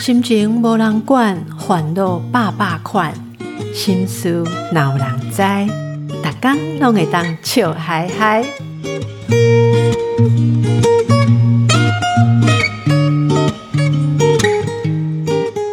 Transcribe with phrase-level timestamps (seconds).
[0.00, 3.14] 心情无人管，烦恼百百款，
[3.72, 4.42] 心事
[4.72, 5.36] 闹人知，
[6.20, 8.44] 大家拢会当笑嗨嗨。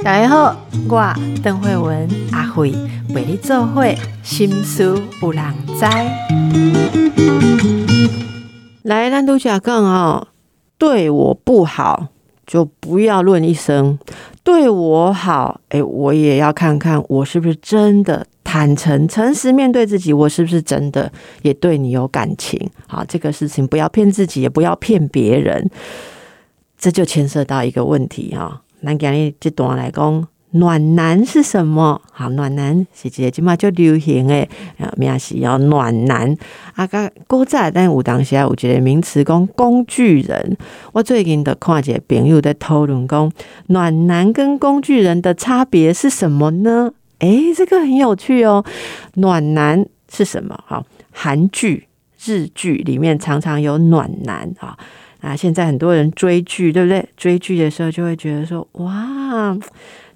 [0.04, 0.56] 大家好，
[0.88, 2.72] 我邓慧文阿慧
[3.12, 4.84] 陪你做会心事
[5.20, 5.44] 有人
[5.80, 5.84] 知。
[8.84, 10.28] 来，咱都讲讲哦，
[10.78, 12.08] 对我不好。
[12.46, 13.98] 就不要论一声，
[14.44, 21.10] 对我好，哎，我也要看看我是不是真的坦诚、诚实面对自己，我是不是真的
[21.44, 22.60] 也对你有感情？
[22.86, 25.70] 好，这个事情不要骗自己，也不要骗别人，
[26.78, 28.62] 这就牵涉到一个问题哈。
[28.82, 30.28] 那今日这段来讲。
[30.54, 32.00] 暖男是什么？
[32.12, 36.36] 好，暖男是一个今嘛就流行诶，啊名是要暖男。
[36.76, 40.58] 啊，个古早但有当时有一个名词讲工具人。
[40.92, 43.32] 我最近的看一个朋友在讨论讲，
[43.68, 46.94] 暖男跟工具人的差别是什么呢？
[47.20, 48.64] 诶，这个很有趣哦。
[49.16, 50.64] 暖男是什么？
[50.68, 51.88] 好，韩剧、
[52.24, 54.78] 日剧里面常常有暖男啊。
[55.22, 57.08] 啊，现在很多人追剧，对不对？
[57.16, 59.58] 追剧的时候就会觉得说，哇。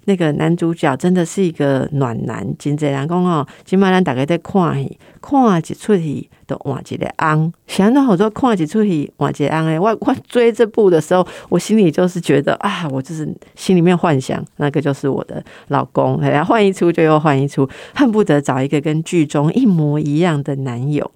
[0.08, 9.78] 那个男主角真的是一个暖男，真济人讲哦，今麦咱大概在看戏，看一出戏都换一个安，想到好多看一出戏换一个安诶。
[9.78, 21.10] 我我追这部的时候，我心里就是觉得啊，我就是心里面幻想那个就是我的老公，然后，换一出就又换一出，恨不得找一个跟剧中一模一样的男友。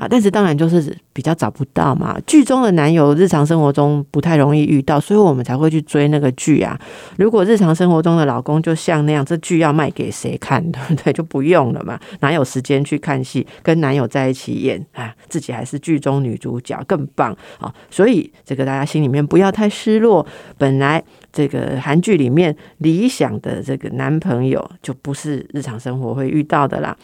[0.00, 2.18] 啊，但是当然就是比较找不到嘛。
[2.26, 6.80] 剧中的男友，日常生活中不太容易遇到，所以我们才会去追那个剧啊。
[7.18, 11.12] 如果日常生活中的老公就像那样，这剧要卖给谁看， 对不对？
[11.12, 15.14] 就不用了嘛，哪有时间去看戏，跟男友在一起演啊？
[15.28, 17.70] 自己还是剧中女主角更棒啊！
[17.90, 20.26] 所以这个大家心里面不要太失落。
[20.56, 26.96] 本来这个韩剧里面理想的这个男朋友，就不是日常生活会遇到的啦。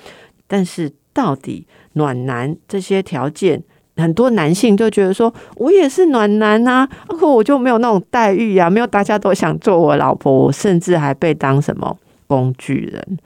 [0.48, 1.66] 但是到底？
[1.94, 3.62] 暖男这些条件，
[3.96, 13.18] 很多男性就觉得说，我也是暖男啊，可我就没有那种待遇啊，没有大家都想做我老婆，我甚至还被当什么工具人，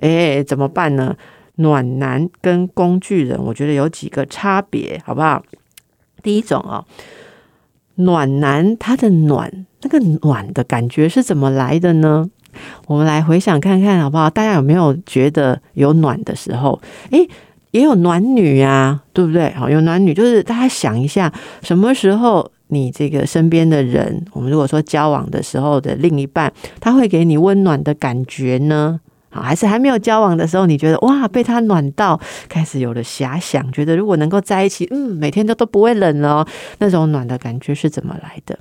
[0.00, 1.16] 哎，怎么办呢？
[1.56, 5.42] 暖男跟工具人，我觉得有几个差别，好不好？
[6.22, 6.84] 第一种哦，
[7.94, 12.28] 暖男他的暖，那个暖的感觉是怎么来的呢？
[12.86, 14.28] 我们来回想看看，好不好？
[14.30, 16.80] 大家有没有觉得有暖的时候？
[17.10, 17.28] 诶。
[17.72, 19.52] 也有暖女呀，对不对？
[19.52, 26.50] 好，有暖女，就是大家想一下，什么时候你这个身边的人，我们如果说交往的时候的另一半，
[26.80, 28.98] 他会给你温暖的感觉呢？
[29.28, 36.46] 好，还是还没有交往的时候，你觉得哇，被他暖到，开始有了遐想，觉得如果能够在一起，嗯，每天都都不会冷了，
[36.78, 38.58] 那种暖的感觉是怎么来的？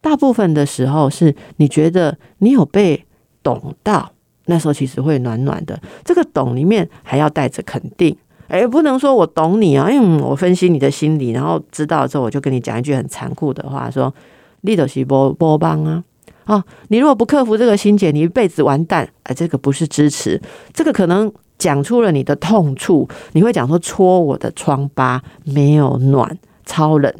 [0.00, 3.04] 大部分的时候是你觉得你有被
[3.48, 4.10] 懂到，
[4.44, 5.80] 那时候其实会暖暖的。
[6.04, 8.14] 这个懂里面还要带着肯定。
[8.48, 14.12] 哎，不能说我懂你啊，因为我分析你的心理，然后知道之后，我就跟你讲一句很残酷的话，说
[14.60, 16.04] 你都是波波帮啊，
[16.44, 19.08] 哦，你如果不克服这个心结，你一辈子完蛋。
[19.22, 20.38] 哎，这个不是支持，
[20.74, 27.10] 这个可能讲出了你的痛处，你会讲说戳我的疮疤，没有暖，超冷。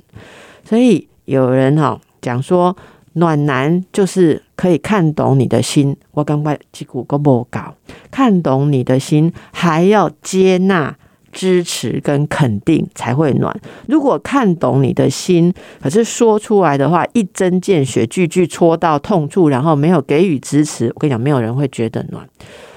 [0.65, 2.77] 所以有人哈讲说，
[3.19, 5.97] 暖男就是可以看懂你的心。
[6.13, 7.75] 我刚刚几股个不搞，
[8.11, 10.97] 看懂你的心，还要接纳。
[11.31, 13.55] 支持跟肯定才会暖。
[13.87, 22.27] 如果看懂你的心，可是说出来的话一针见血，句句戳到痛处，然后没有给予支持，我跟你讲，没有人会觉得暖，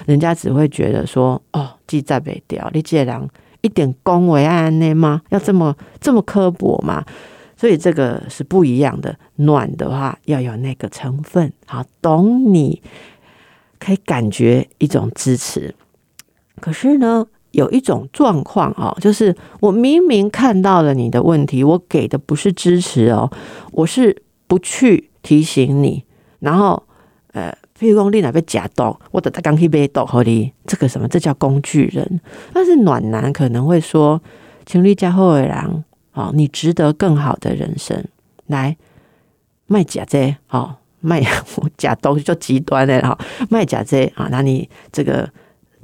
[0.04, 3.28] 人家只会觉得说：“哦，记在北调，你这人
[3.62, 5.22] 一点恭维安内吗？
[5.30, 7.02] 要这么这么刻薄吗？”
[7.62, 9.16] 所以这个是不一样的。
[9.36, 12.82] 暖的话要有那个成分，好懂你，
[13.78, 15.72] 可以感觉一种支持。
[16.60, 17.24] 可是呢？
[17.52, 23.30] 有一种状况哦，就是我明明看到了你的问题，我给的不是支持哦，
[23.70, 26.02] 我是不去提醒你，
[26.40, 26.82] 然后
[27.32, 32.20] 呃，譬如说你哪被假刀，我等他刚去被刀和你，这个什么，这叫工具人。
[32.52, 34.20] 但是暖男可能会说，
[34.66, 35.46] 请立加后尾
[36.14, 38.04] 郎，哦，你值得更好的人生，
[38.46, 38.76] 来
[39.66, 41.22] 卖假这，哦，卖
[41.76, 43.18] 假东西就极端的哈，
[43.50, 45.28] 卖假这啊，那你这个。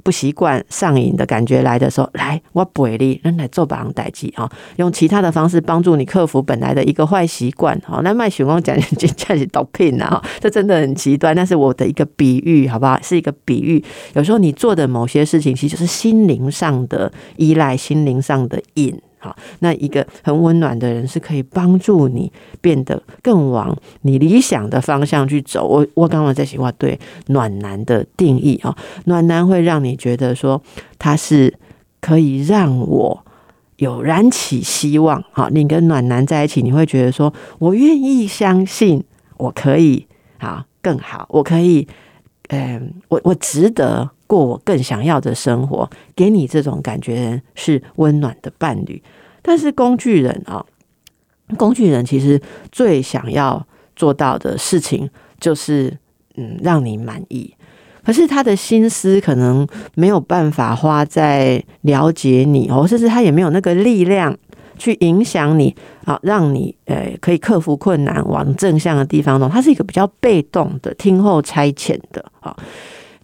[0.01, 7.79] 不习惯上瘾的感觉来的时候，来我陪你，人来做把行代记啊，用其他的方式帮助你克服本来的一个坏习惯。
[7.85, 11.35] 好，那卖血光讲讲讲 是毒品啊，这真的很极端。
[11.35, 12.97] 但是我的一个比喻，好不好？
[13.03, 13.83] 是一个比喻。
[14.13, 18.99] 有时候你做的某些事情，其实就是心灵上的依赖，心灵上的瘾。
[19.19, 22.31] 好，那一个很温暖的人是可以帮助你
[22.61, 25.67] 变得更往你理想的方向去走。
[25.67, 28.75] 我我刚刚在写话对暖男的定义啊，
[29.05, 30.61] 暖男会让你觉得说
[30.97, 31.53] 他是
[31.99, 33.25] 可以让我
[33.75, 35.21] 有燃起希望。
[35.31, 39.03] 好，你跟暖男在一起，你会觉得说我愿意相信
[39.37, 40.07] 我可以
[40.37, 41.85] 好更好，我可以，
[42.47, 44.11] 嗯，我我值得。
[44.29, 49.01] 过我更想要的生活，给你这种感觉是温暖的伴侣。
[49.41, 50.63] 但是工具人啊，
[51.57, 52.39] 工具人其实
[52.71, 53.65] 最想要
[53.95, 55.09] 做到的事情
[55.39, 55.97] 就是
[56.35, 57.51] 嗯让你满意。
[58.03, 64.37] 可是他的心思可能没有办法花在了解你哦，甚至他也没有那个力量
[64.77, 65.75] 去影响你
[66.05, 69.49] 啊，让你呃可以克服困难往正向的地方走。
[69.49, 72.55] 他是一个比较被动的，听后差遣的啊。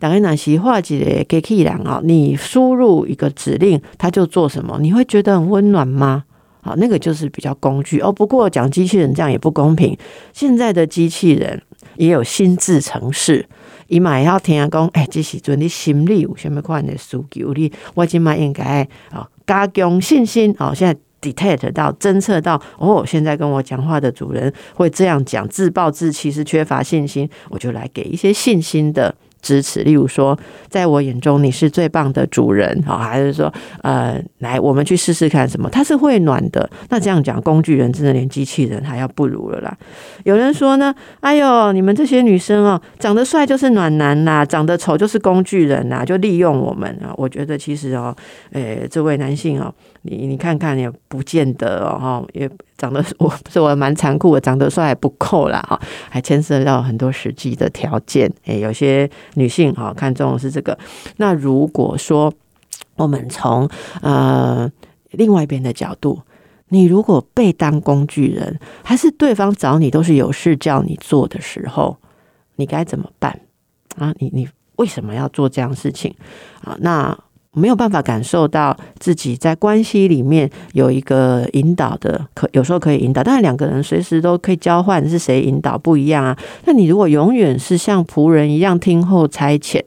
[0.09, 2.01] 开哪些话题的给 K 两啊？
[2.03, 4.77] 你输入一个指令，它就做什么？
[4.81, 6.23] 你会觉得很温暖吗？
[6.61, 8.11] 好，那个就是比较工具哦。
[8.11, 9.95] 不过讲机器人这样也不公平。
[10.33, 11.61] 现在的机器人
[11.95, 13.47] 也有心智城市，
[13.87, 17.45] 伊嘛要听下讲，哎，这时阵你心理有什么款的数据？
[17.55, 18.81] 你我今嘛应该
[19.11, 20.73] 啊加强信心哦。
[20.73, 29.13] 现在 detect 到侦测到哦，现在跟我讲话的主人会这样讲，自暴自弃是缺乏信心，我就来给一些信心的。
[29.45, 30.35] 支持，例如说，
[30.67, 33.53] 在我眼中你是最棒的主人，好，还是说，
[33.83, 35.69] 呃，来，我们去试试看什么？
[35.69, 36.67] 它是会暖的。
[36.89, 39.77] 那这样讲，工具人真的连机器人还要不如了啦。
[40.23, 47.13] 有人说呢，哎呦，你们这些女生哦，长得帅就是暖男啦，长得丑就是工具人呐，就利用我们啊。
[47.15, 48.15] 我觉得其实哦，
[48.51, 49.71] 诶，这位男性哦。
[50.07, 52.47] 你你看看也不见得哦，也
[52.77, 55.79] 长得我是我蛮残酷的，长得帅还不够啦哈，
[56.09, 58.31] 还牵涉到很多实际的条件。
[58.45, 60.77] 诶，有些女性哈看中的是这个。
[61.17, 62.31] 那如果说
[62.95, 63.67] 我们从
[64.01, 64.71] 呃
[65.11, 66.21] 另外一边的角度，
[66.69, 71.97] 你如果被当工具人，还是对方找你都是有事叫你做的时候，
[72.57, 73.39] 你该怎么办
[73.97, 74.13] 啊？
[74.19, 76.13] 你你为什么要做这样事情
[76.63, 76.77] 啊？
[76.79, 77.17] 那。
[77.55, 86.37] 没有办法感受到自己在关系里面有一个引导的，可有时候可以引导，但是两个人随时都可以交换，是谁引导不一样啊？
[86.65, 89.81] 那你如果永远是像仆人一样听候差遣，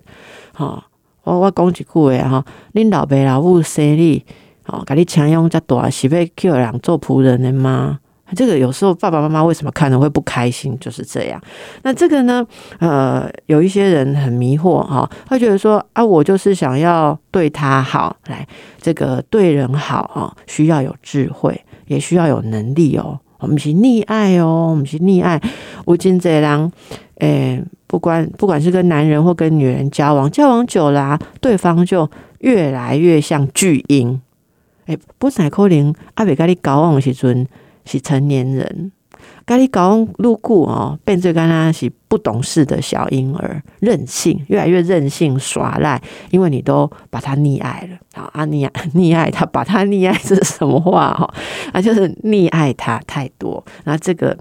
[0.52, 0.84] 哈，
[1.24, 4.24] 我我讲一句话哈，领导被老母生你，
[4.66, 8.00] 哦，给你强用这大，是被叫人做仆人的吗？
[8.34, 10.78] 这个有时候爸爸妈妈为什么看了会不开心？
[10.78, 11.40] 就是这样。
[11.82, 12.46] 那这个呢？
[12.78, 18.46] 呃，有一些人很迷惑哈，他觉得说啊，我就是想要对他好，来
[18.80, 23.18] 这个对人好哦，需要有智慧，也需要有能力哦。
[23.38, 25.40] 我们是溺爱哦，我们是溺爱。
[25.86, 26.70] 吴金泽郎，
[27.20, 32.10] 诶，不管不管是跟男人或跟女人交往，交往久了，对方就
[32.40, 34.20] 越来越像巨婴。
[34.86, 37.46] 诶，不是可能阿伟跟你交往时阵。
[37.88, 38.92] 是成年人，
[39.46, 46.00] 咖喱搞路过哦，变最刚刚是不懂事的小婴儿，任性，越来越任性耍赖，
[46.30, 51.34] 因为你都把他溺爱了，好啊，溺爱 溺爱他，把他溺爱是什么话哈？
[51.72, 54.36] 啊，就是溺爱他太多，那这个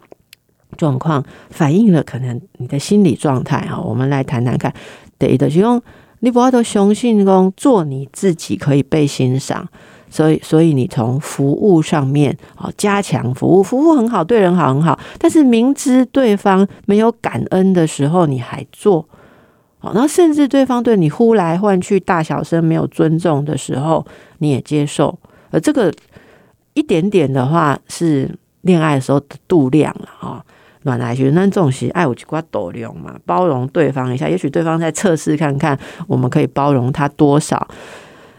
[0.76, 3.80] 状况反映了可能你的心理状态哈。
[3.80, 4.74] 我们来谈谈看，
[5.18, 5.82] 对的，就用
[6.20, 9.68] 你不要都相信讲做你自己可以被欣赏。
[10.10, 14.98] 所以，所以你从服务上面啊，加强服务，服务很好，对人好很好。
[15.20, 19.08] 但是明知对方没有感恩的时候，你还做，
[19.80, 24.06] 好，那甚至对方对你呼来唤去、大小声、没有尊重的时候，
[24.40, 25.18] 你也接受。
[25.50, 25.94] 而这个
[26.74, 28.30] 一点点的话，是
[28.62, 30.44] 恋爱的时候的度量了啊。
[30.84, 34.30] 暖来学那这种是爱我就挂度量嘛，包容对方一下。
[34.30, 37.68] 也许对方在测试看看，我们可以包容他多少。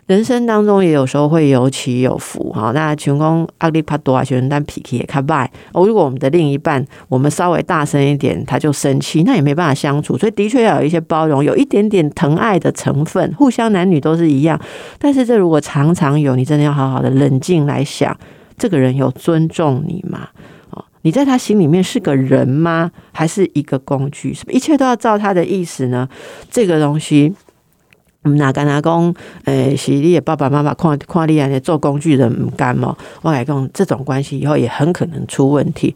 [0.09, 2.73] 人生当中也有时候会有起有伏，哈。
[2.75, 5.51] 那全公阿里帕多啊，学生但脾气也开败。
[5.75, 10.17] 哦，如果我们的另一半我们稍微大声一点，他就生气，那也没办法相处。
[10.17, 14.59] 所以的确要有一些包容，有一点点疼爱的成分，互相男女都是一样。
[14.99, 18.17] 但是这如果常常有，你真的要好好的冷静来想，
[18.57, 20.29] 这个人有尊重你吗？
[20.71, 22.91] 哦，你在他心里面是个人吗？
[23.13, 24.33] 还是一个工具？
[24.33, 26.09] 是不一切都要照他的意思呢？
[26.51, 27.35] 这个东西。
[28.23, 32.97] 那跟他讲，诶，是你的爸爸妈妈看看你安尼做工具人唔甘嘛？
[33.23, 35.95] 我来讲，这种关系以后也很可能出问题。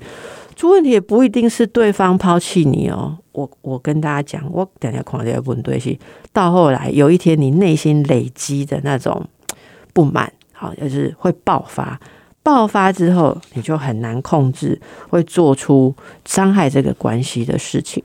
[0.55, 3.19] 出问题也不一定是对方抛弃你哦。
[3.33, 5.97] 我我跟大家讲，我等下看这个问对是
[6.33, 9.27] 到后来有一天你内心累积的那种
[9.93, 11.99] 不满，好，就是会爆发。
[12.45, 18.03] 爆发之后，你就很难控制，会做出伤害这个关系的事情。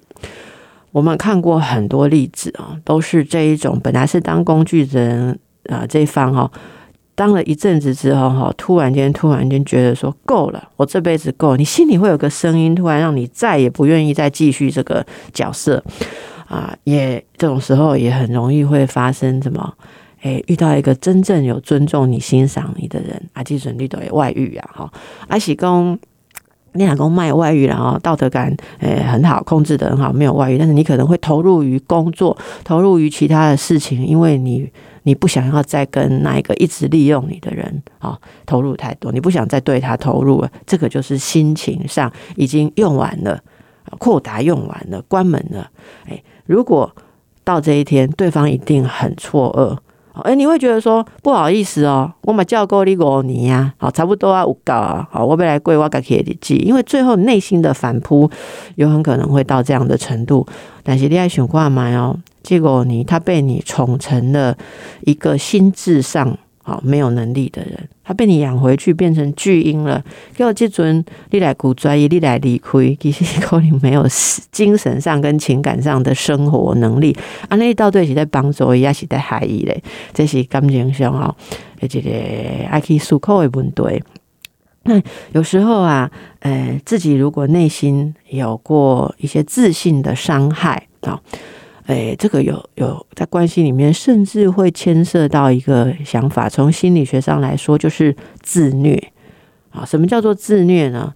[0.98, 5.38] 我们看过很多例子啊，都是这一种本来是当工具人
[5.70, 6.51] 啊这一方哦，
[7.13, 11.56] 当了一阵子之后，哈，突然间突然间觉得说够了，我这辈子够。
[11.56, 15.84] 你心里会有个声音，突然让你再也不愿意再继续这个角色
[16.48, 19.72] 啊，也这种时候也很容易会发生什么？
[20.24, 24.92] 诶，遇到一个真正有尊重你、欣赏你的人，啊，基准你都有外遇啊，哈，
[25.27, 26.00] 阿喜公。
[26.74, 34.70] 你老公卖外遇，然后道德感诶很好，控制的很好，没有外遇，但是你可能会投入于工作，投入于其他的事情，因为你
[35.04, 43.42] 你不想要再跟那一个一直利用你的人啊投入太多，你不想再对他投入了，这个就是心情上已经用完了，
[43.98, 45.70] 扩达用完了，关门了。
[46.08, 46.94] 诶，如果
[47.44, 49.87] 到这一天，对方一定很错愕。
[50.24, 58.30] 哎，你会觉得说不好意思哦，我嘛叫过你五年呀，好，差不多啊，五搞啊，好，我未来过我该给你记，因为最后内心的反扑
[58.76, 60.46] 有很可能会到这样的程度，
[60.84, 64.56] 但是你爱选挂买哦，结果你他被你宠成了
[65.02, 66.38] 一个心智上。
[66.68, 70.04] 好，没有能力的人，他被你养回去变成巨婴了。
[70.36, 74.06] 给我这尊，你来鼓专业，你来理亏，其实可能没有
[74.52, 77.16] 精神上跟情感上的生活能力。
[77.48, 79.82] 啊，那一道对是在帮助，也是在害伊嘞。
[80.14, 81.34] 这是感情上哦，
[81.82, 84.04] 而且爱去思考的问题。
[84.84, 91.18] 那有时候啊，呃，自己如果内心有过一些自信的伤害啊。
[91.88, 96.50] 哎，这个有有在关系里面，甚至会牵涉到一个想法。
[96.50, 99.01] 从心理学上来说，就是自虐
[99.70, 99.86] 啊。
[99.86, 101.13] 什么叫做自虐呢？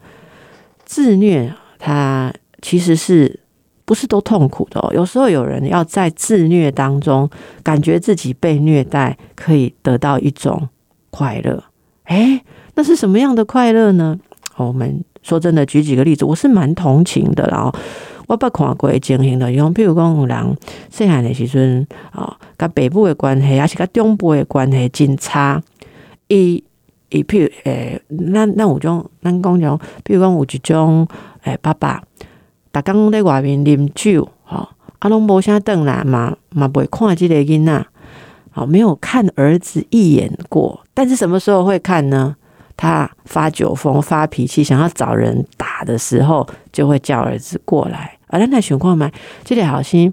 [0.85, 3.41] 自虐它其实是
[3.83, 4.93] 不是都痛苦的哦？
[4.93, 7.29] 有时候有人要在自虐当中，
[7.61, 10.69] 感觉自己被虐待，可以得到一种
[11.09, 11.61] 快乐。
[12.05, 12.41] 哎，
[12.75, 14.17] 那是什么样的快乐呢？
[14.55, 17.75] 我们说真的，举几个例子，我是蛮同情的，然后。
[18.31, 20.57] 我捌看过情形的，用譬如讲有人
[20.89, 25.61] 细汉的时阵啊，甲爸母的关系，抑是甲中部的关系真差。
[26.29, 26.63] 伊
[27.09, 28.01] 伊譬如诶，
[28.33, 31.05] 咱咱有种咱讲种，比如讲有一种
[31.43, 32.01] 诶，爸爸，
[32.71, 34.69] 逐工在外面啉酒，吼，
[34.99, 37.85] 啊，拢无啥顿来嘛，嘛袂看即个囡仔，
[38.51, 40.79] 好，没有看儿子一眼过。
[40.93, 42.37] 但是什么时候会看呢？
[42.81, 48.17] 他发酒疯、发脾气，想要找人打的时候，就会叫儿子过来。
[48.25, 49.11] 而咱那情况嘛，
[49.43, 50.11] 这个好心，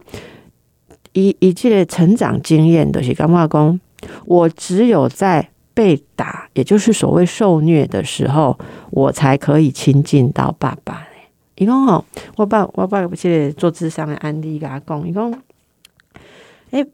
[1.15, 3.81] 一一这个成长经验的是干化工。
[4.27, 8.59] 我只有在被打，也就是所谓受虐的时候，
[8.91, 11.07] 我才可以亲近到爸爸。
[11.57, 12.05] 伊讲吼，
[12.37, 15.33] 我爸我爸这个做智商的案例，甲他讲，伊讲，
[16.71, 16.85] 哎，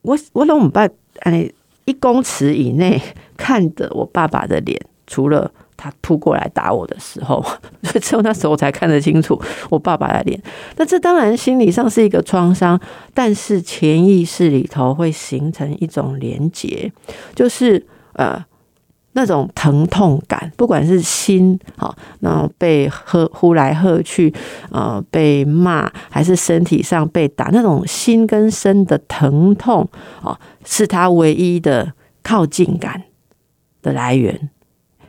[0.00, 1.50] 我我拢唔捌，哎，
[1.90, 3.00] 一公尺以内
[3.36, 5.50] 看着我爸爸的脸，除了。
[5.82, 7.42] 他扑过来打我的时候，
[8.02, 10.38] 只有那时候我才看得清楚我爸爸的脸。
[10.76, 12.78] 那这当然心理上是一个创伤，
[13.14, 16.92] 但是潜意识里头会形成一种连结，
[17.34, 17.82] 就是
[18.12, 18.44] 呃
[19.12, 24.32] 那种疼痛感，不管是心好，那被喝呼来喝去，
[24.70, 29.88] 呃被骂，还是身体上被打，那种心跟身的疼痛
[30.22, 33.02] 啊，是他唯一的靠近感
[33.82, 34.50] 的来源。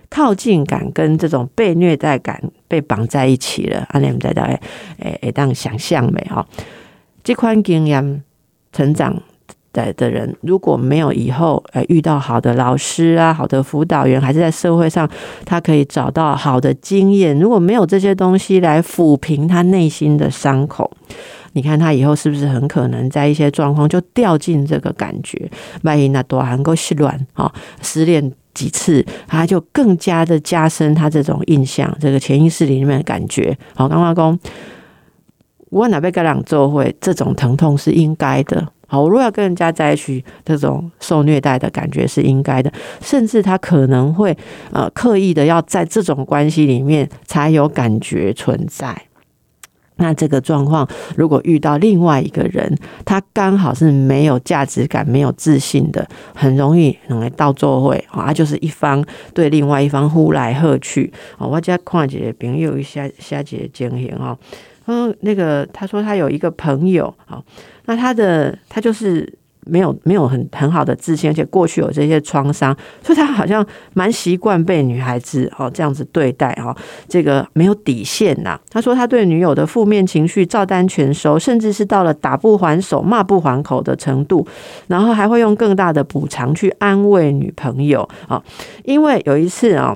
[0.09, 4.59] 靠近感跟这种被虐待感被绑在一起了，啊，你们在大概
[4.97, 6.45] 诶诶，当想象没哈？
[7.23, 8.21] 这款经验
[8.73, 9.15] 成长
[9.73, 15.09] 的的人，如果没有以后呃遇到好的老师啊、好的辅导员，还是在社会上，
[15.45, 17.37] 他可以找到好的经验。
[17.39, 20.91] 如果没有这些东西来抚平他内心的伤口，
[21.53, 25.49] 你看他以后是不是很可能在一些状况就掉进这个感觉？
[25.83, 27.51] 万一那多还够失恋啊，
[27.81, 28.31] 失恋。
[28.53, 33.57] 几次，他就更加的加深他这种印象，这个潜意识里面的感觉。
[33.73, 34.39] 好，刚刚讲，
[35.69, 38.67] 我哪被该两做会，这种疼痛是应该的。
[38.91, 42.69] 好，如果要跟人家在一起，这种受虐待的感觉是应该的，
[42.99, 44.37] 甚至他可能会
[44.73, 49.03] 呃刻意的要在这种关系里面才有感觉存在。
[49.95, 56.05] 那这个状况，如果遇到另外一个人，他刚好是没有价值感、没有自信的，
[56.35, 59.01] 很容易用来倒座会啊，就是一方
[59.33, 61.47] 对另外一方呼来喝去啊。
[61.47, 64.37] 我家看姐朋友一下下姐经验哈，
[64.87, 67.43] 嗯，那个他说他有一个朋友好，
[67.85, 69.37] 那他的他就是。
[69.67, 76.75] 没有没有很很好的自信，而且过去有这些创伤，所以他好像蛮习惯被女孩子哦这样子对待哦，
[77.07, 78.59] 这个没有底线呐。
[78.71, 84.45] 他说他对女友的负面情绪照单全收，甚至是到了打不还手、骂不还口的程度，
[84.87, 88.43] 然后还会用更大的补偿去安慰女朋友啊。
[88.83, 89.95] 因为有一次啊，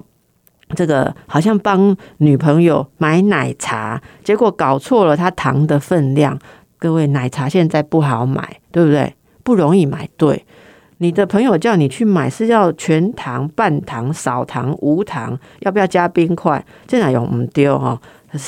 [0.74, 6.38] 这个好像帮女朋友买奶茶，结果搞错了他糖的分量。
[6.79, 9.13] 各位，奶茶现在不好买，对不对？
[9.43, 10.43] 不容易买对，
[10.98, 16.63] 你的朋友叫你去买是要全糖、半糖、少糖、无糖，要不要加冰块？
[16.88, 18.00] 这哪有唔丢哈？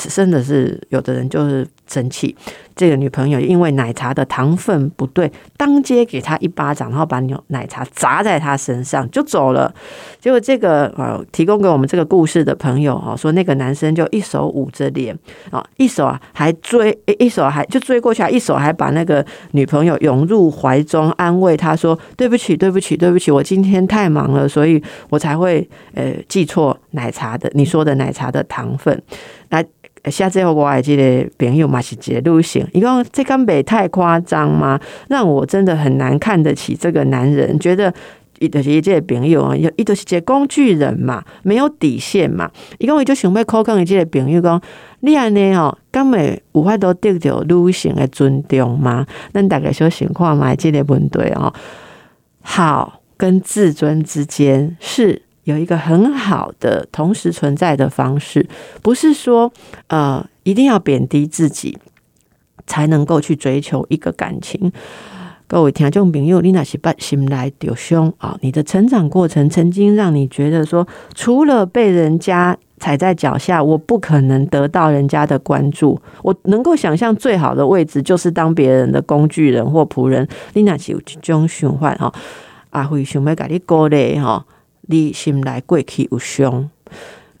[0.08, 2.36] 真的是有的人就是生气。
[2.76, 9.74] 这个女朋友因为奶茶的糖分不对，当街给他一巴掌，然后把牛奶茶砸在他身上就走了。
[10.20, 15.18] 结果这个呃，提供给我们这个故事的朋友哦，说那个男生就一手捂着脸
[15.50, 29.02] 啊，一手啊还追，一手还就追过去，一手还把那个女朋友拥入怀中，安慰她说：“对不起，对不起，对不起，我今天太忙了，所以我才会呃记错奶茶的你说的奶茶的糖分。”
[29.50, 29.64] 那。
[30.04, 34.78] 下之后，我还记得朋友嘛是节路线，你讲这根本太夸张吗？
[35.08, 37.92] 让我真的很难看得起这个男人，觉得
[38.38, 42.50] 一的一这朋友啊，一都是这工具人嘛，没有底线嘛。
[42.78, 44.60] 伊讲伊就想要考讲一这朋友讲，
[45.00, 49.06] 你安尼吼，根本无法都得到女性的尊重吗？
[49.32, 51.52] 咱大概说情况嘛，这个问题哦，
[52.42, 55.22] 好跟自尊之间是。
[55.48, 58.46] 有一个很好的同时存在的方式，
[58.82, 59.50] 不是说
[59.86, 61.78] 呃一定要贬低自己
[62.66, 64.70] 才能够去追求一个感情。
[65.46, 68.36] 各位听众朋友，你那是把心来丢胸啊！
[68.42, 75.98] 你的成长过程曾经让你觉得说，除了被人家踩在脚下，我不可能得到人家的关注。
[76.22, 80.28] 我能够想象最好的位置就是当别人的工具人或仆人。
[80.52, 82.12] 你那是有这种循环哈，
[82.68, 84.44] 阿辉想要给你鼓励哈。
[84.88, 86.68] 你心来过去有伤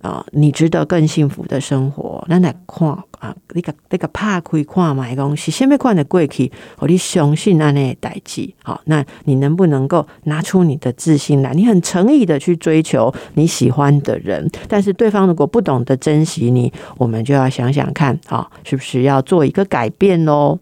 [0.00, 0.24] 啊！
[0.30, 2.24] 你值得更幸福的生活。
[2.28, 2.88] 咱来看
[3.18, 8.48] 啊，你个你个拍开看嘛，讲是先别看的过去，和你相信安尼代志。
[8.62, 11.52] 好，那你能不能够拿出你的自信来？
[11.52, 20.60] 你很诚意的去追求你喜欢的人，但是对方如果不懂得珍惜你，我们就要想想看啊，是不是要做一个改变喽？